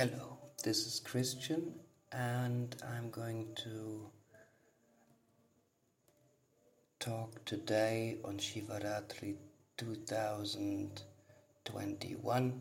[0.00, 1.74] Hello, this is Christian,
[2.12, 4.08] and I'm going to
[7.00, 9.34] talk today on Shivaratri
[9.76, 12.60] 2021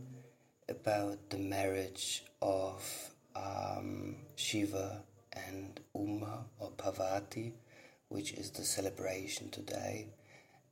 [0.67, 7.53] about the marriage of um, Shiva and Uma or Parvati,
[8.07, 10.07] which is the celebration today.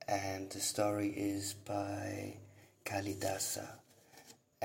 [0.07, 2.37] And the story is by
[2.85, 3.84] Kalidasa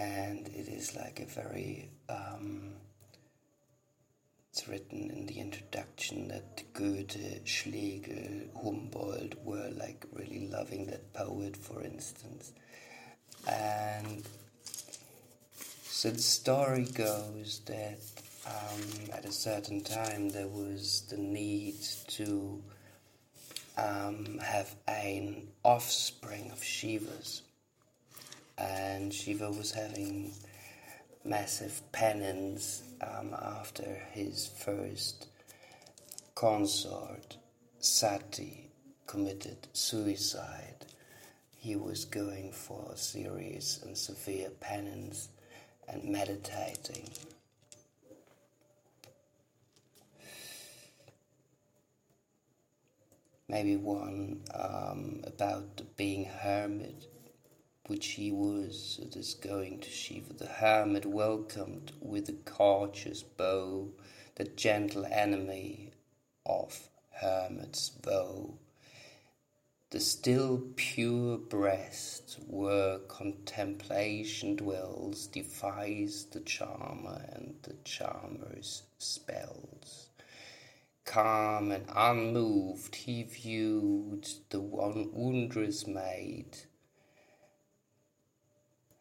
[0.00, 2.72] and it is like a very um,
[4.50, 11.56] it's written in the introduction that Goethe, Schlegel, Humboldt were like really loving that poet,
[11.56, 12.52] for instance.
[13.46, 14.24] And
[15.84, 18.00] so the story goes that
[18.46, 22.62] um, at a certain time there was the need to
[23.76, 27.42] um, have an offspring of Shivas
[28.60, 30.32] and Shiva was having
[31.24, 35.26] massive penance um, after his first
[36.34, 37.36] consort,
[37.78, 38.68] Sati,
[39.06, 40.86] committed suicide.
[41.56, 45.28] He was going for serious and severe penance
[45.88, 47.08] and meditating.
[53.48, 57.09] Maybe one um, about being hermit
[57.90, 60.32] which he was, at it is going to Shiva.
[60.32, 63.88] The hermit welcomed with a courteous bow
[64.36, 65.90] the gentle enemy
[66.46, 66.88] of
[67.20, 68.54] hermit's vow.
[69.90, 80.10] The still pure breast where contemplation dwells defies the charmer and the charmer's spells.
[81.04, 86.56] Calm and unmoved he viewed the one wondrous maid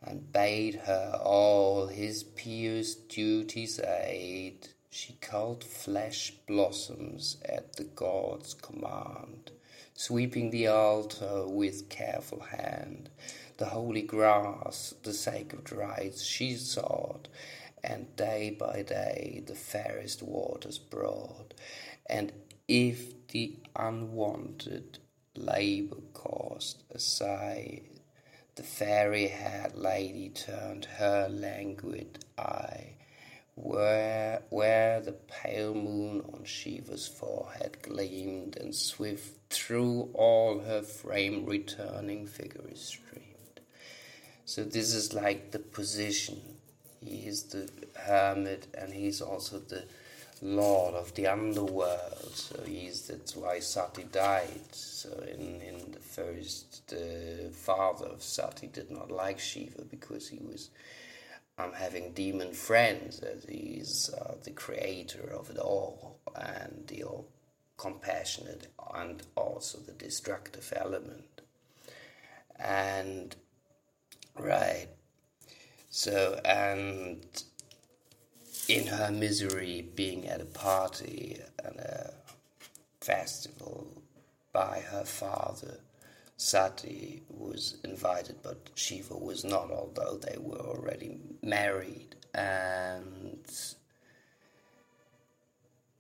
[0.02, 4.70] and bade her all his pious duties aid.
[4.90, 9.52] She culled flesh blossoms at the god's command,
[9.94, 13.10] sweeping the altar with careful hand.
[13.58, 17.28] The holy grass, the sacred rites she sought,
[17.84, 21.54] and day by day the fairest waters brought.
[22.08, 22.32] And
[22.68, 25.00] if the unwanted
[25.36, 27.82] labor caused a sigh,
[28.60, 32.90] the fairy haired lady turned her languid eye
[33.56, 41.46] where, where the pale moon on Shiva's forehead gleamed, and swift through all her frame
[41.46, 43.62] returning figures streamed.
[44.44, 46.42] So, this is like the position.
[47.02, 49.86] He is the hermit, and he's also the
[50.42, 52.32] lord of the underworld.
[52.34, 54.74] So he's that's why Sati died.
[54.74, 60.40] So in in the first, the father of Sati did not like Shiva because he
[60.40, 60.70] was
[61.58, 67.28] um, having demon friends, as he's uh, the creator of it all and the all
[67.78, 71.42] compassionate and also the destructive element.
[72.58, 73.36] And
[74.38, 74.88] right,
[75.90, 77.26] so and
[78.70, 82.14] in her misery being at a party and a
[83.02, 84.04] festival
[84.54, 85.80] by her father.
[86.38, 92.16] Sati was invited, but Shiva was not, although they were already married.
[92.34, 93.40] And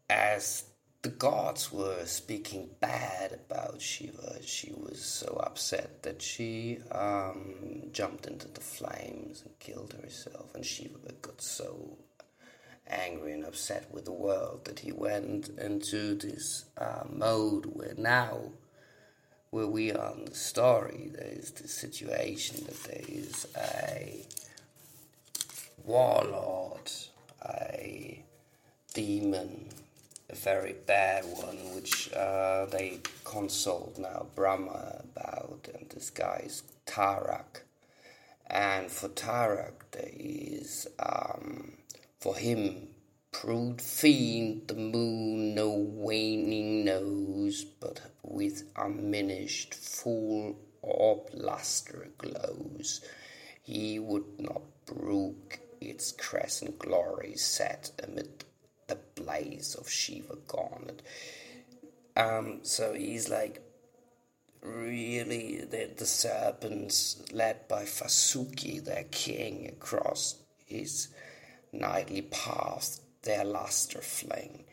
[0.07, 0.65] as
[1.01, 8.27] the gods were speaking bad about Shiva, she was so upset that she um, jumped
[8.27, 10.53] into the flames and killed herself.
[10.53, 11.97] And Shiva got so
[12.89, 18.51] angry and upset with the world that he went into this uh, mode where now,
[19.51, 24.25] where we are in the story, there is this situation that there is a
[25.85, 26.91] warlord,
[27.45, 28.23] a
[28.93, 29.65] demon,
[30.29, 36.63] a very bad one, which uh, they consult now Brahma about, and this guy is
[36.85, 37.61] Tarak.
[38.47, 41.73] And for Tarak, there is um,
[42.19, 42.89] for him,
[43.31, 53.01] prude fiend, the moon no waning knows, but with unminished full orb lustre glows.
[53.63, 58.43] He would not brook its crescent glory set amid
[58.87, 61.01] the blaze of Shiva garnet.
[62.17, 63.61] Um, so he's like
[64.61, 70.35] really the, the serpents led by Vasuki, their king, across
[70.65, 71.07] his
[71.71, 74.65] nightly path their lustre fling.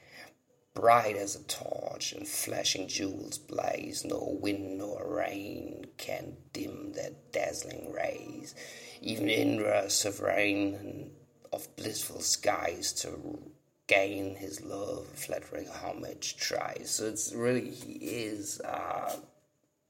[0.74, 7.12] Bright as a torch and flashing jewels blaze, No wind nor rain can dim their
[7.32, 8.54] dazzling rays.
[9.00, 11.10] Even Indra, sovereign of rain and
[11.52, 13.38] of blissful skies to
[13.86, 16.90] gain his love, flattering homage tries.
[16.90, 19.16] So it's really, he is uh,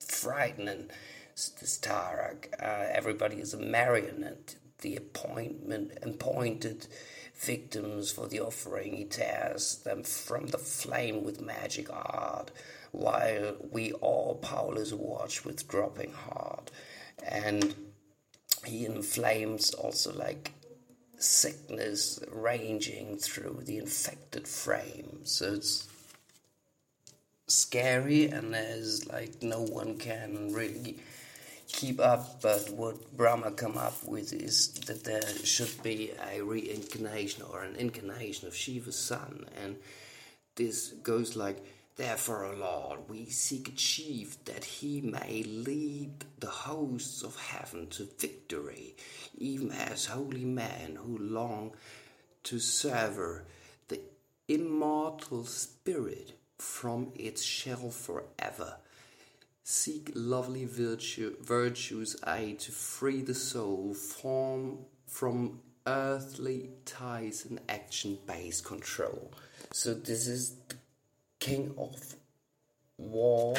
[0.00, 0.90] frightening,
[1.34, 2.46] this Tarak.
[2.60, 4.56] Uh, everybody is a marionette.
[4.80, 6.86] The appointment, appointed
[7.34, 12.50] victims for the offering, he tears them from the flame with magic art,
[12.92, 16.70] while we all powerless watch with dropping heart.
[17.26, 17.74] And
[18.64, 20.52] he inflames also like
[21.18, 25.20] sickness ranging through the infected frame.
[25.24, 25.88] So it's
[27.46, 30.98] scary, and there's like no one can really
[31.68, 32.42] keep up.
[32.42, 37.76] But what Brahma come up with is that there should be a reincarnation or an
[37.76, 39.76] incarnation of Shiva's son, and
[40.56, 41.64] this goes like
[41.96, 47.86] Therefore, O Lord, we seek a chief that he may lead the hosts of heaven
[47.88, 48.94] to victory,
[49.38, 51.72] even as holy men who long
[52.44, 53.46] to sever
[53.88, 54.00] the
[54.46, 58.76] immortal spirit from its shell forever.
[59.68, 64.78] Seek lovely virtue, virtues aid to free the soul from,
[65.08, 65.58] from
[65.88, 69.32] earthly ties and action based control.
[69.72, 70.76] So, this is the
[71.40, 72.14] king of
[72.96, 73.56] war,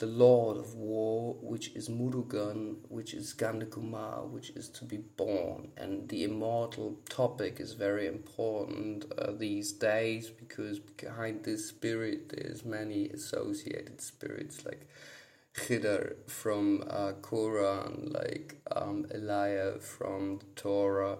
[0.00, 5.68] the lord of war, which is Murugan, which is Gandakumar, which is to be born.
[5.76, 12.64] And the immortal topic is very important uh, these days because behind this spirit there's
[12.64, 14.88] many associated spirits like
[15.54, 21.18] Khidr from uh, Quran, like um, Elijah from the Torah,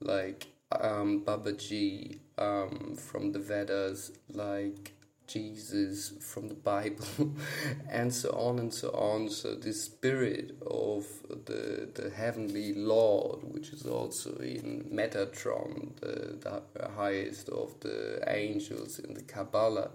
[0.00, 4.92] like um, Babaji um, from the Vedas, like
[5.30, 7.06] Jesus from the Bible,
[7.88, 9.28] and so on and so on.
[9.28, 11.06] So the spirit of
[11.46, 18.98] the the heavenly Lord, which is also in Metatron, the, the highest of the angels
[18.98, 19.90] in the Kabbalah,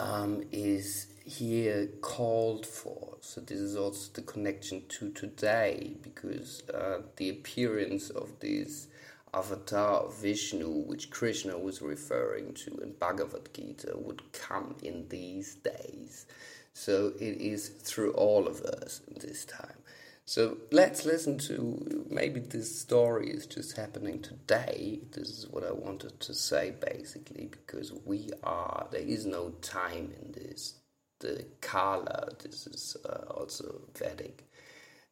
[0.00, 3.16] um, is here called for.
[3.20, 8.88] So this is also the connection to today, because uh, the appearance of this
[9.34, 15.56] avatar of Vishnu, which Krishna was referring to in Bhagavad Gita, would come in these
[15.56, 16.26] days.
[16.72, 19.78] So it is through all of us this time.
[20.26, 25.00] So let's listen to maybe this story is just happening today.
[25.12, 30.12] This is what I wanted to say basically, because we are, there is no time
[30.22, 30.74] in this.
[31.20, 34.44] The Kala, this is uh, also Vedic.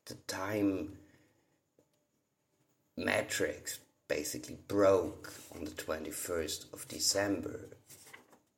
[0.06, 0.96] The time
[2.96, 3.78] matrix
[4.14, 7.60] basically broke on the 21st of December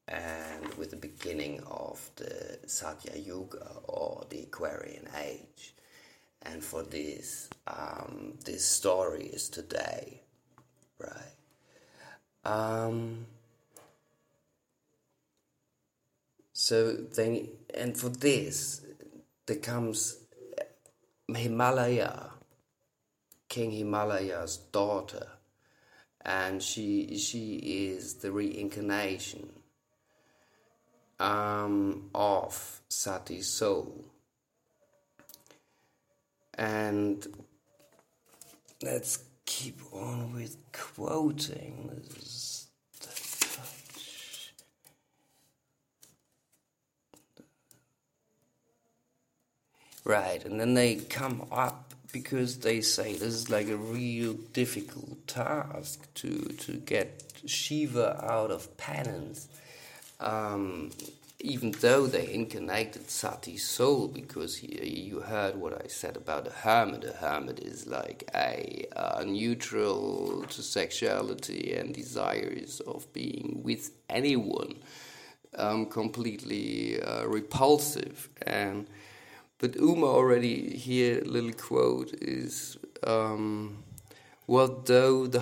[0.08, 5.74] and with the beginning of the Satya Yuga or the Aquarian Age.
[6.42, 10.22] And for this, um, this story is today,
[10.98, 11.36] right?
[12.44, 13.26] Um,
[16.52, 18.84] so then, and for this,
[19.46, 20.16] there comes
[21.32, 22.30] Himalaya,
[23.48, 25.28] King Himalaya's daughter,
[26.24, 29.48] and she she is the reincarnation
[31.20, 34.04] um, of Sati's soul.
[36.56, 37.26] And
[38.82, 41.90] let's keep on with quoting.
[50.06, 55.26] Right, and then they come up because they say this is like a real difficult
[55.26, 56.30] task to
[56.64, 57.08] to get
[57.44, 59.48] Shiva out of penance.
[60.20, 60.90] Um,
[61.40, 64.68] even though they incarnated Sati's soul, because he,
[65.10, 67.04] you heard what I said about a hermit.
[67.04, 68.86] A hermit is like a
[69.26, 74.76] neutral to sexuality and desires of being with anyone,
[75.56, 78.86] um, completely uh, repulsive and
[79.64, 83.82] but Uma already here, little quote is um,
[84.44, 85.40] What though the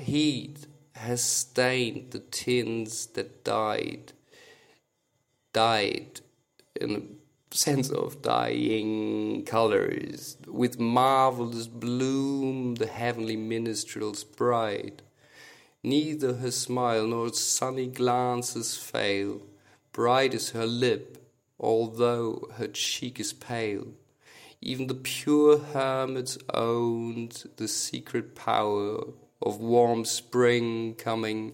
[0.00, 0.66] heat
[0.96, 4.12] has stained the tints that died,
[5.52, 6.20] died
[6.80, 15.00] in a sense of dying colors, with marvelous bloom the heavenly minstrel's bride.
[15.84, 19.42] Neither her smile nor sunny glances fail,
[19.92, 21.17] bright is her lip,
[21.58, 23.88] although her cheek is pale.
[24.60, 28.98] Even the pure hermits owned the secret power
[29.40, 31.52] of warm spring coming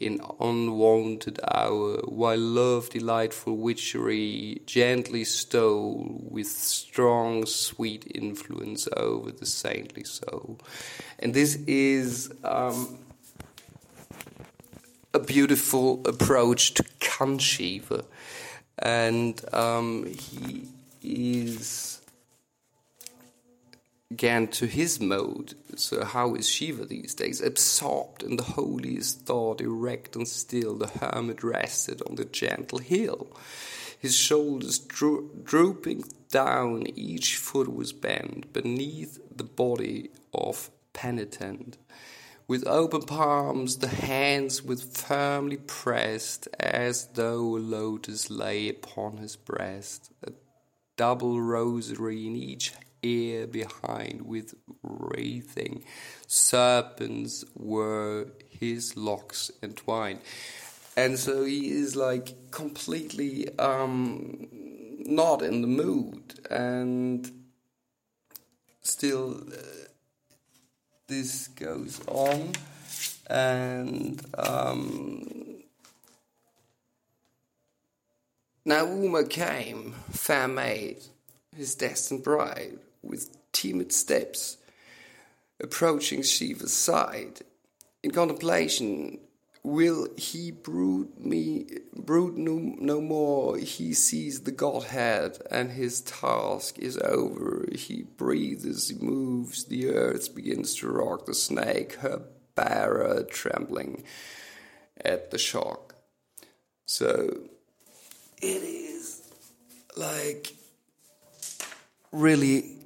[0.00, 9.46] in unwonted hour, while love delightful witchery gently stole with strong sweet influence over the
[9.46, 10.58] saintly soul.
[11.18, 12.98] And this is um,
[15.12, 17.40] a beautiful approach to Kant
[18.80, 20.68] and um, he
[21.42, 22.00] is
[24.10, 25.54] again to his mode.
[25.76, 27.40] So, how is Shiva these days?
[27.40, 33.28] Absorbed in the holiest thought, erect and still, the hermit rested on the gentle hill.
[33.98, 41.76] His shoulders dro- drooping down, each foot was bent beneath the body of penitent.
[42.48, 49.36] With open palms, the hands were firmly pressed, as though a lotus lay upon his
[49.36, 50.10] breast.
[50.26, 50.32] A
[50.96, 55.84] double rosary in each ear behind with wreathing
[56.26, 60.18] serpents were his locks entwined
[60.96, 64.48] and so he is like completely um,
[64.98, 67.30] not in the mood and
[68.82, 69.84] still uh,
[71.08, 72.52] this goes on
[73.28, 75.26] and um,
[78.64, 80.98] now Uma came fair maid
[81.56, 84.58] his destined bride with timid steps,
[85.60, 87.40] approaching Shiva's side.
[88.02, 89.18] In contemplation,
[89.68, 93.58] will he brood me brood no, no more?
[93.58, 97.66] He sees the godhead and his task is over.
[97.74, 101.26] He breathes he moves the earth begins to rock.
[101.26, 102.22] The snake her
[102.54, 104.04] bearer trembling
[105.04, 105.94] at the shock.
[106.86, 107.42] So
[108.40, 109.22] it is
[109.96, 110.54] like
[112.12, 112.76] really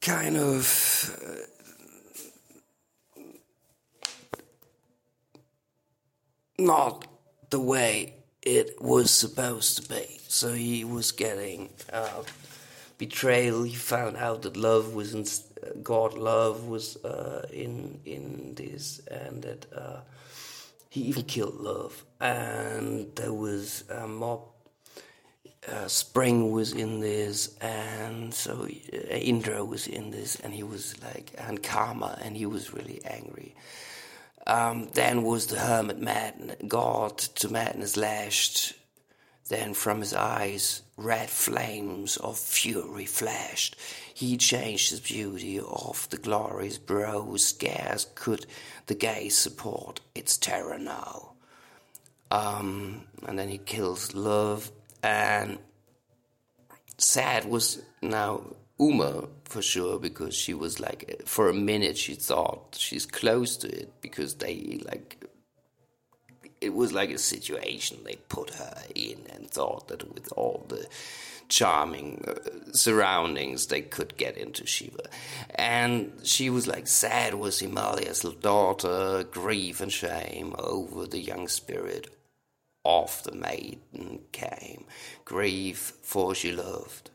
[0.00, 1.53] kind of uh,
[6.58, 7.06] not
[7.50, 10.20] the way it was supposed to be.
[10.28, 12.22] So he was getting uh,
[12.98, 13.62] betrayal.
[13.62, 15.24] He found out that love was in,
[15.82, 16.14] God.
[16.14, 20.00] Love was uh, in in this, and that uh,
[20.90, 22.04] he even killed love.
[22.20, 24.40] And there was a mob
[25.68, 30.94] uh, Spring was in this, and so uh, Indra was in this, and he was
[31.02, 33.54] like, and Kama, and he was really angry.
[34.46, 38.74] Um, then was the hermit mad, God to madness lashed.
[39.48, 43.76] Then from his eyes red flames of fury flashed.
[44.12, 48.46] He changed his beauty of the glorious brow, scarce could
[48.86, 51.32] the gaze support its terror now.
[52.30, 54.70] Um, and then he kills love
[55.02, 55.58] and
[56.96, 58.42] sad was now
[58.78, 63.68] Uma for sure because she was like for a minute she thought she's close to
[63.68, 65.24] it because they like
[66.60, 70.86] it was like a situation they put her in and thought that with all the
[71.48, 72.34] charming uh,
[72.72, 75.04] surroundings they could get into Shiva.
[75.54, 82.08] And she was like sad was Himalaya's daughter grief and shame over the young spirit
[82.84, 84.84] of the maiden came.
[85.24, 87.10] Grief, for she loved,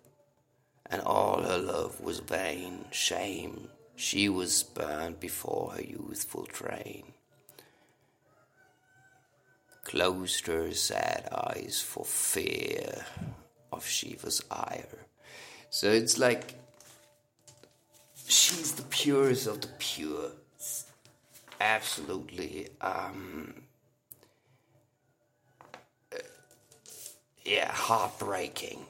[0.90, 7.04] and all her love was vain, shame, she was burned before her youthful train.
[9.84, 13.06] Closed her sad eyes for fear
[13.72, 15.06] of Shiva's ire.
[15.70, 16.56] So it's like
[18.28, 20.32] she's the purest of the pure.
[21.60, 23.54] absolutely um,
[27.44, 28.86] yeah, heartbreaking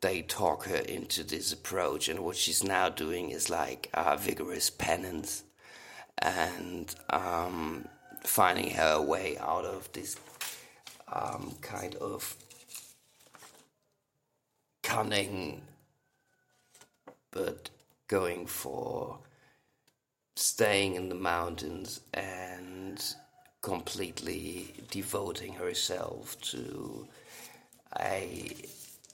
[0.00, 2.08] they talk her into this approach.
[2.08, 5.42] And what she's now doing is like a vigorous penance
[6.18, 7.88] and um,
[8.24, 10.16] finding her way out of this
[11.12, 12.36] um, kind of
[14.82, 15.62] cunning,
[17.30, 17.70] but
[18.08, 19.18] going for
[20.34, 23.14] staying in the mountains and
[23.60, 27.06] completely devoting herself to
[28.00, 28.50] a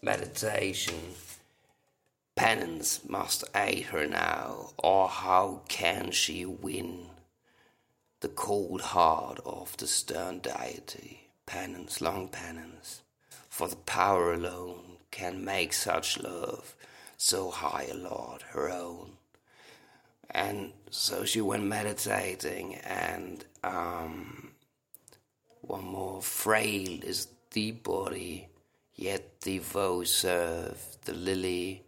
[0.04, 1.14] meditation
[2.36, 7.06] penance must aid her now, or how can she win
[8.20, 11.28] the cold heart of the stern deity?
[11.46, 13.02] Penance, long penance,
[13.48, 16.74] for the power alone can make such love
[17.16, 19.12] so high a lord her own.
[20.30, 24.50] And so she went meditating, and um,
[25.60, 28.48] one more frail is the body
[28.94, 31.82] Yet the vow serve the lily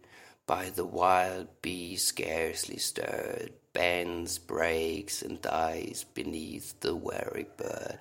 [0.45, 7.99] by the wild bee scarcely stirred, bends, breaks, and dies beneath the wary bird.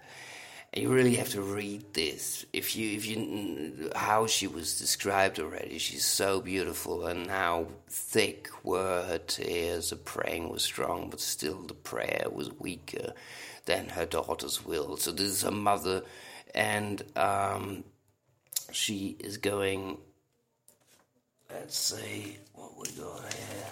[0.73, 2.45] And you really have to read this.
[2.53, 8.49] If you if you how she was described already she's so beautiful and how thick
[8.65, 9.91] were her tears.
[9.91, 13.13] The praying was strong but still the prayer was weaker
[13.67, 14.97] than her daughter's will.
[14.97, 16.03] So this is her mother
[16.55, 17.85] and um,
[18.73, 19.99] she is going
[21.51, 23.67] let's see what we got here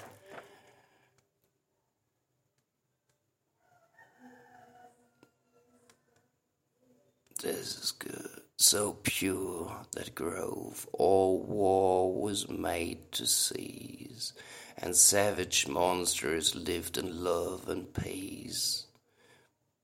[7.45, 8.41] This is good.
[8.57, 14.33] So pure that grove all war was made to cease,
[14.79, 18.87] and savage monsters lived in love and peace.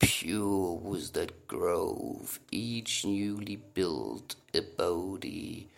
[0.00, 5.68] Pure was that grove, each newly built abode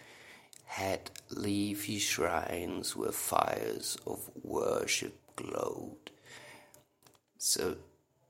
[0.65, 6.11] had leafy shrines where fires of worship glowed.
[7.37, 7.77] So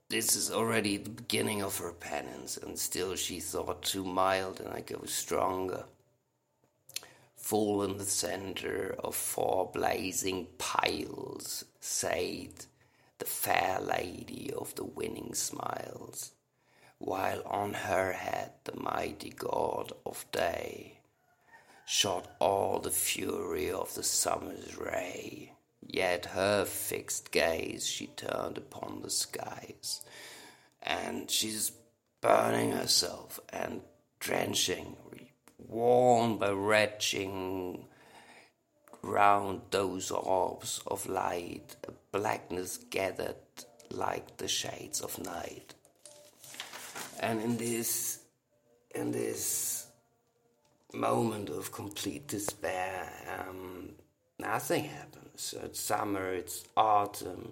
[0.09, 4.69] this is already the beginning of her penance, and still she thought too mild, and
[4.73, 5.85] I go stronger.
[7.37, 12.65] Full in the center of four blazing piles sate
[13.23, 16.33] the fair lady of the winning smiles,
[16.97, 20.99] while on her head the mighty god of day
[21.85, 25.53] shot all the fury of the summer's ray.
[25.79, 30.01] Yet her fixed gaze she turned upon the skies,
[30.81, 31.71] and she's
[32.19, 33.83] burning herself and
[34.19, 34.97] drenching,
[35.57, 37.85] worn by retching
[39.01, 41.77] round those orbs of light,
[42.13, 43.35] blackness gathered
[43.89, 45.73] like the shades of night.
[47.19, 48.19] And in this,
[48.95, 49.87] in this
[50.93, 53.89] moment of complete despair, um,
[54.39, 55.53] nothing happens.
[55.63, 57.51] It's summer, it's autumn,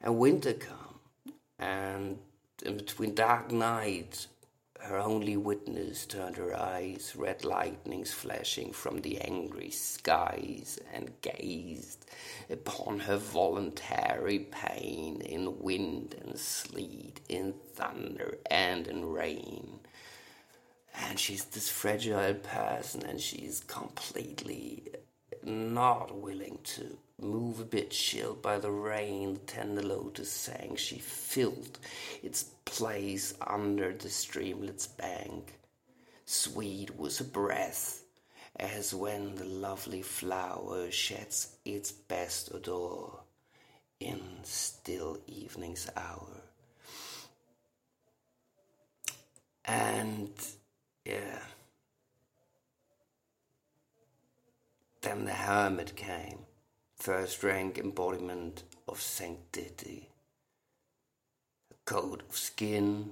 [0.00, 1.00] and winter come.
[1.58, 2.18] And
[2.64, 4.26] in between dark night,
[4.78, 12.06] her only witness turned her eyes, red lightnings flashing from the angry skies, and gazed
[12.48, 19.80] upon her voluntary pain in wind and sleet, in thunder and in rain.
[20.94, 24.84] And she's this fragile person, and she's completely
[25.42, 30.76] not willing to move a bit chilled by the rain, the tender lotus sang.
[30.76, 31.78] She filled
[32.22, 35.54] its place under the streamlet's bank.
[36.24, 38.02] Sweet was her breath,
[38.56, 43.18] as when the lovely flower sheds its best odor
[44.00, 46.42] in still evening's hour.
[49.64, 50.30] And
[51.04, 51.40] yeah.
[55.00, 56.47] Then the hermit came
[56.98, 60.08] first rank embodiment of sanctity.
[61.70, 63.10] A coat of skin,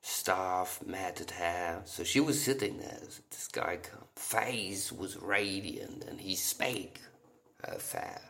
[0.00, 1.82] staff, matted hair.
[1.84, 4.04] So she was sitting there as this guy come.
[4.16, 7.00] Face was radiant, and he spake
[7.64, 8.20] her fair.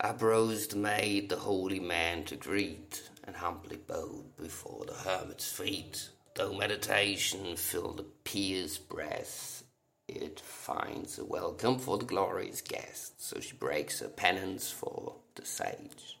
[0.00, 6.08] Uprose the maid the holy man to greet, and humbly bowed before the hermit's feet.
[6.34, 9.64] Though meditation filled the pious breast,
[10.08, 13.22] it finds a welcome for the glorious guest.
[13.22, 16.18] So she breaks her penance for the sage.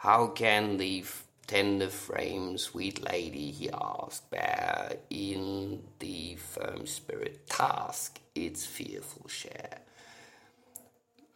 [0.00, 1.04] How can the
[1.46, 9.78] tender frame, sweet lady, he asked, bear in the firm spirit task its fearful share?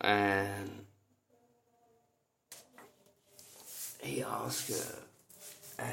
[0.01, 0.87] And
[4.03, 4.71] he asked
[5.79, 5.85] her,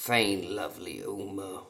[0.00, 1.62] fain lovely Uma,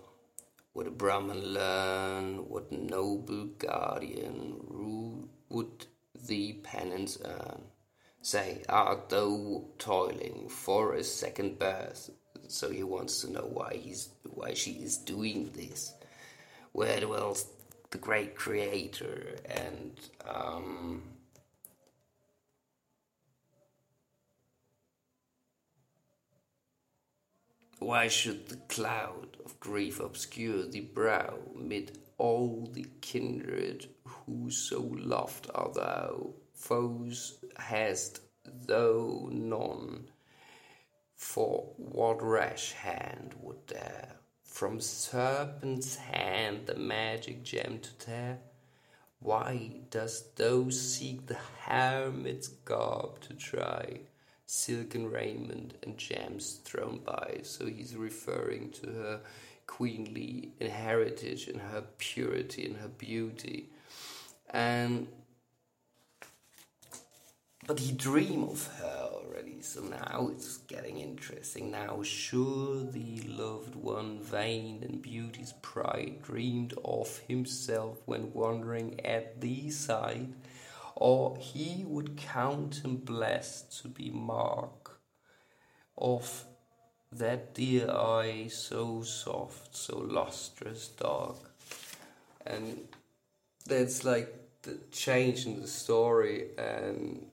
[0.73, 5.87] would a Brahman learn, what noble guardian rule would
[6.29, 7.63] thee penance earn?
[8.23, 12.11] Say, art thou toiling for a second birth?
[12.47, 15.93] So he wants to know why he's why she is doing this.
[16.71, 17.47] Where dwells
[17.91, 21.03] the great creator and um,
[27.81, 34.83] Why should the cloud of grief obscure the brow mid all the kindred who so
[34.83, 36.35] loved art thou?
[36.53, 40.11] Foes hast thou none,
[41.17, 48.41] for what rash hand would dare from serpent's hand the magic gem to tear?
[49.21, 54.01] Why dost thou seek the hermit's garb to try?
[54.51, 57.39] Silken raiment and gems thrown by.
[57.45, 59.21] So he's referring to her
[59.69, 63.71] queenly heritage and her purity and her beauty.
[64.53, 65.07] And
[67.67, 71.71] but he dreamed of her already, so now it's getting interesting.
[71.71, 79.41] Now, sure, the loved one, vain and beauty's pride, dreamed of himself when wandering at
[79.41, 80.33] the side,
[81.01, 85.01] or he would count him blessed to be mark
[85.97, 86.45] of
[87.11, 91.37] that dear eye so soft, so lustrous dark.
[92.47, 92.81] And
[93.67, 94.33] that's like
[94.63, 97.27] the change in the story and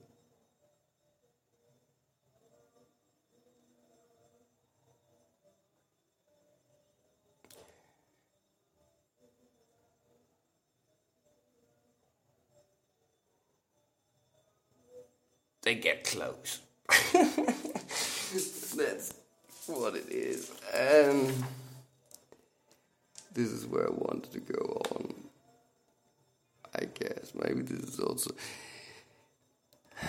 [15.68, 16.60] they get close.
[17.12, 19.12] That's
[19.66, 20.50] what it is.
[20.74, 21.44] And
[23.34, 25.12] this is where I wanted to go on.
[26.74, 28.30] I guess maybe this is also.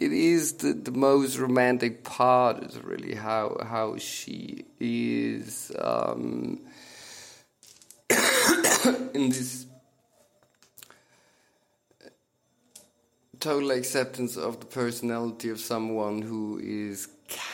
[0.00, 6.60] It is the, the most romantic part is really how how she is um,
[9.12, 9.66] in this
[13.40, 17.08] total acceptance of the personality of someone who is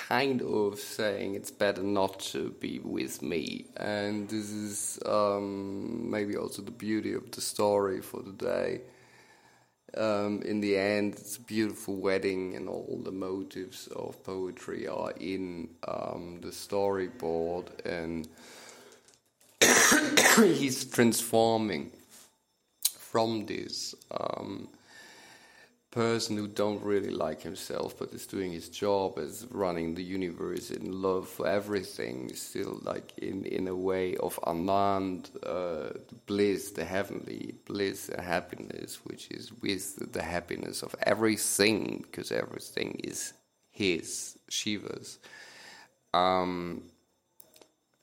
[0.09, 3.66] kind of saying it's better not to be with me.
[3.77, 8.81] And this is um, maybe also the beauty of the story for the day.
[9.97, 15.12] Um, in the end, it's a beautiful wedding, and all the motives of poetry are
[15.20, 18.27] in um, the storyboard, and
[20.57, 21.92] he's transforming
[22.99, 23.94] from this.
[24.11, 24.68] Um,
[25.94, 30.70] person who don't really like himself but is doing his job as running the universe
[30.70, 36.85] in love for everything still like in in a way of anand uh, bliss the
[36.85, 43.33] heavenly bliss and happiness which is with the happiness of everything because everything is
[43.74, 45.18] his shiva's.
[46.12, 46.83] Um,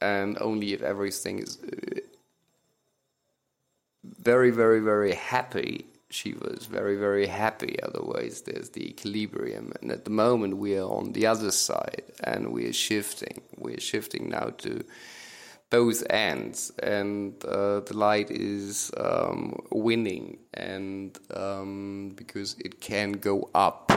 [0.01, 1.99] and only if everything is uh,
[4.04, 7.78] very very very happy she was very, very happy.
[7.82, 9.74] Otherwise, there's the equilibrium.
[9.82, 13.41] And at the moment, we are on the other side and we are shifting.
[13.58, 14.84] We're shifting now to
[15.71, 23.50] both ends, and uh, the light is um, winning, and um, because it can go
[23.56, 23.89] up,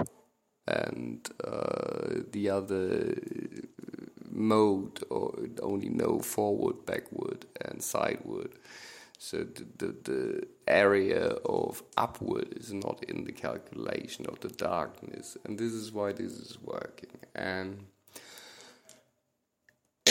[0.68, 3.16] and uh, the other
[4.30, 8.52] mode or only know forward, backward, and sideward.
[9.18, 15.36] So the, the, the, area of upward is not in the calculation of the darkness,
[15.44, 17.10] and this is why this is working.
[17.34, 17.86] And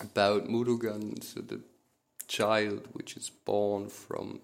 [0.00, 1.60] about Murugan, so the
[2.28, 4.40] child which is born from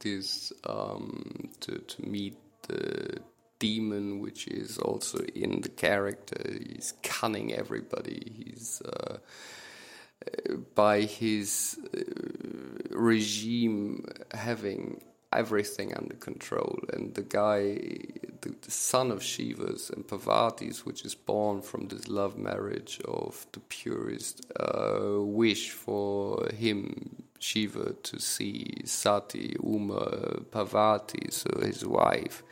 [0.00, 2.36] this um, to to meet
[2.68, 3.20] the
[3.58, 6.42] demon, which is also in the character.
[6.68, 8.20] He's cunning everybody.
[8.38, 9.18] He's uh,
[10.74, 12.00] by his uh,
[12.90, 15.00] regime having
[15.32, 16.78] everything under control.
[16.92, 17.78] And the guy,
[18.40, 23.46] the, the, son of Shivas and Parvati's, which is born from this love marriage of
[23.52, 32.42] the purest uh, wish for him, Shiva, to see Sati, Uma, Parvati, so his wife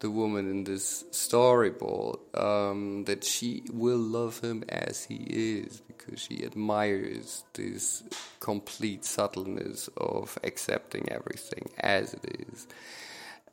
[0.00, 6.20] the woman in this storyboard um, that she will love him as he is because
[6.20, 8.02] she admires this
[8.40, 12.66] complete subtleness of accepting everything as it is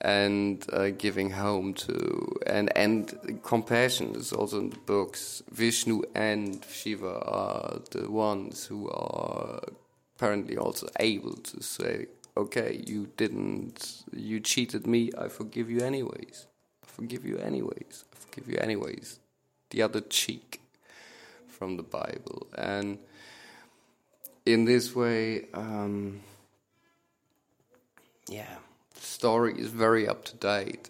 [0.02, 5.42] and uh, giving home to and and compassion is also in the books.
[5.52, 9.60] Vishnu and shiva are the ones who are
[10.16, 16.46] apparently also able to say okay, you didn't, you cheated me, I forgive you anyways.
[16.84, 18.06] I forgive you anyways.
[18.14, 19.20] I forgive you anyways.
[19.72, 20.62] The other cheek
[21.48, 22.48] from the Bible.
[22.56, 23.00] And
[24.46, 26.22] in this way, um,
[28.30, 28.56] yeah,
[28.94, 30.90] the story is very up to date.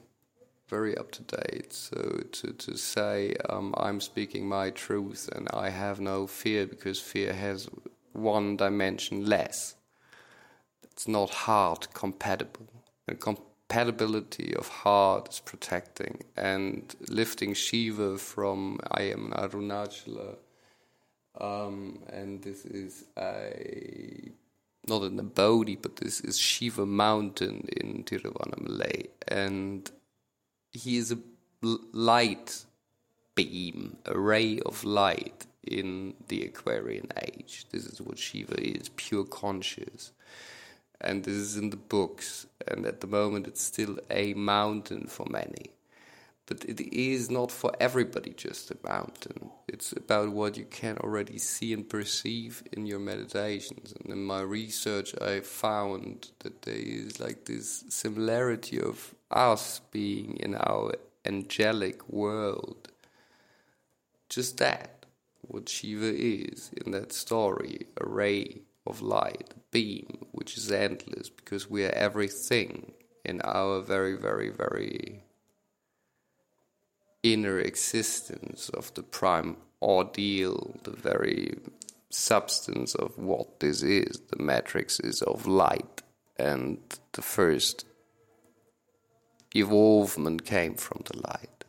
[0.67, 1.71] Very up to date.
[1.71, 6.99] So to, to say um, I'm speaking my truth and I have no fear because
[6.99, 7.69] fear has
[8.11, 9.76] one dimension less
[10.97, 12.65] it's not heart compatible.
[13.05, 20.37] The compatibility of heart is protecting and lifting Shiva from I am Arunachala.
[21.39, 24.31] Um, and this is a
[24.87, 29.09] not in the Bodhi, but this is Shiva Mountain in Tiruvannamalai.
[29.27, 29.91] And
[30.71, 31.19] he is a
[31.61, 32.65] light
[33.35, 37.67] beam, a ray of light in the Aquarian age.
[37.69, 40.11] This is what Shiva is, pure conscious.
[40.99, 45.25] And this is in the books, and at the moment it's still a mountain for
[45.29, 45.71] many.
[46.47, 49.51] But it is not for everybody just a mountain.
[49.67, 53.93] It's about what you can already see and perceive in your meditations.
[53.93, 60.37] And in my research, I found that there is like this similarity of us being
[60.37, 60.93] in our
[61.25, 62.91] angelic world.
[64.29, 65.05] Just that,
[65.41, 71.69] what Shiva is in that story a ray of light, beam, which is endless because
[71.69, 75.23] we are everything in our very, very, very
[77.23, 81.57] inner existence of the prime ordeal, the very
[82.09, 84.21] substance of what this is.
[84.31, 86.01] The matrix is of light,
[86.37, 86.79] and
[87.13, 87.85] the first
[89.55, 91.63] evolvement came from the light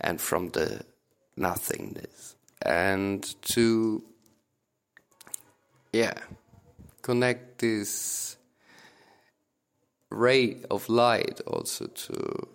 [0.00, 0.84] and from the
[1.36, 2.36] nothingness.
[2.60, 4.04] And to,
[5.92, 6.14] yeah,
[7.02, 8.36] connect this
[10.10, 12.48] ray of light also to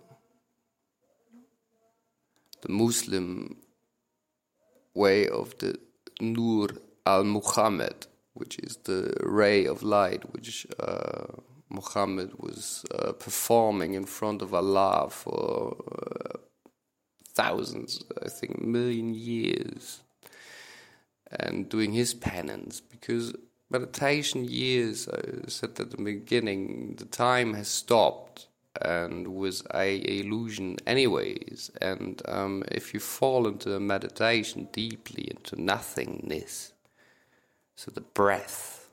[2.61, 3.57] the Muslim
[4.93, 5.79] way of the
[6.19, 6.69] Nur
[7.05, 11.27] al Muhammad, which is the ray of light which uh,
[11.69, 16.37] Muhammad was uh, performing in front of Allah for uh,
[17.33, 20.01] thousands, I think, million years,
[21.31, 23.33] and doing his penance because
[23.69, 28.47] meditation years, I said at the beginning, the time has stopped
[28.81, 31.71] and was a illusion anyways.
[31.81, 36.73] And um, if you fall into meditation deeply into nothingness
[37.75, 38.89] so the breath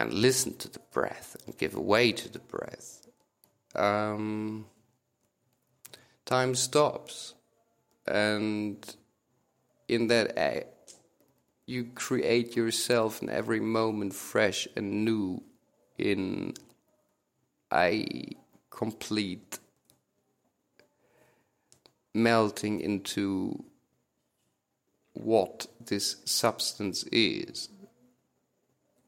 [0.00, 3.08] and listen to the breath and give way to the breath
[3.74, 4.66] um,
[6.24, 7.34] time stops.
[8.06, 8.96] And
[9.88, 10.60] in that uh,
[11.66, 15.42] you create yourself in every moment fresh and new
[15.96, 16.54] in
[17.72, 18.06] a
[18.70, 19.58] complete
[22.14, 23.64] melting into
[25.12, 27.68] what this substance is.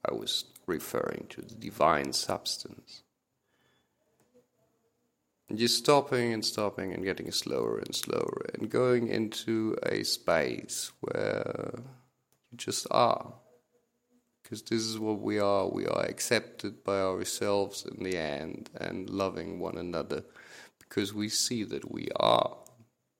[0.08, 3.02] I was referring to the divine substance.
[5.52, 11.72] You're stopping and stopping and getting slower and slower and going into a space where
[12.50, 13.32] you just are
[14.42, 15.68] because this is what we are.
[15.68, 20.24] We are accepted by ourselves in the end and loving one another
[20.78, 22.56] because we see that we are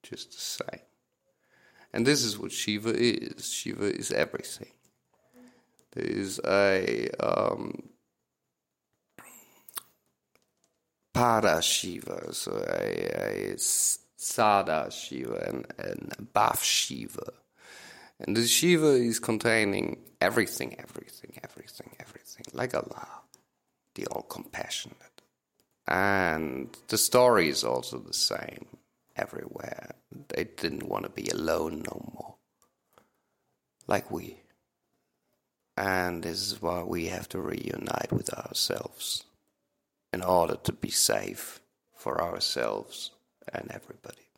[0.02, 0.82] just the same.
[1.92, 3.52] And this is what Shiva is.
[3.52, 4.70] Shiva is everything.
[5.92, 7.90] There is a um,
[11.20, 17.35] Para Shiva, so a, a Sada Shiva and, and Shiva.
[18.20, 23.20] And the Shiva is containing everything, everything, everything, everything, like Allah,
[23.96, 25.20] the all compassionate.
[25.87, 28.78] And the story is also the same
[29.14, 29.96] everywhere.
[30.28, 32.37] They didn't want to be alone no more,
[33.87, 34.40] like we.
[35.76, 39.24] And this is why we have to reunite with ourselves
[40.12, 41.60] in order to be safe
[41.94, 43.12] for ourselves
[43.52, 44.28] and everybody.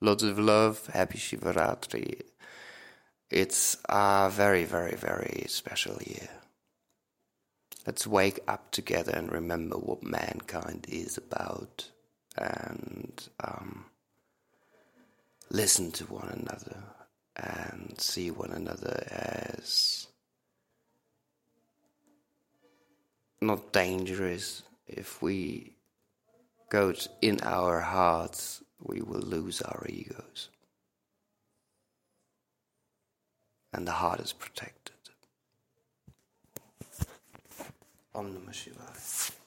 [0.00, 2.22] Lots of love, happy Shivaratri.
[3.30, 6.28] It's a very, very, very special year.
[7.86, 11.90] Let's wake up together and remember what mankind is about
[12.36, 13.86] and um,
[15.50, 16.82] listen to one another
[17.36, 20.08] and see one another as
[23.40, 24.62] not dangerous.
[24.88, 25.74] If we
[26.70, 30.48] go in our hearts, we will lose our egos
[33.72, 34.94] and the heart is protected.
[38.14, 39.37] Om Namah Shivaya.